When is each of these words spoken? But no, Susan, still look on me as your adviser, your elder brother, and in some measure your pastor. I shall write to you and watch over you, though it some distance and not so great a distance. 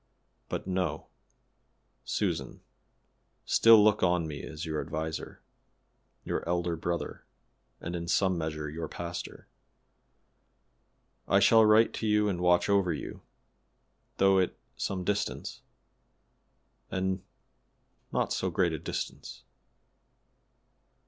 But 0.49 0.65
no, 0.65 1.09
Susan, 2.05 2.61
still 3.45 3.83
look 3.83 4.01
on 4.01 4.25
me 4.25 4.41
as 4.41 4.65
your 4.65 4.81
adviser, 4.81 5.43
your 6.25 6.43
elder 6.49 6.75
brother, 6.75 7.23
and 7.79 7.95
in 7.95 8.07
some 8.07 8.35
measure 8.35 8.67
your 8.67 8.87
pastor. 8.87 9.47
I 11.27 11.39
shall 11.39 11.63
write 11.67 11.93
to 11.93 12.07
you 12.07 12.27
and 12.29 12.41
watch 12.41 12.67
over 12.67 12.91
you, 12.91 13.21
though 14.17 14.39
it 14.39 14.57
some 14.75 15.03
distance 15.03 15.61
and 16.89 17.21
not 18.11 18.33
so 18.33 18.49
great 18.49 18.73
a 18.73 18.79
distance. 18.79 19.43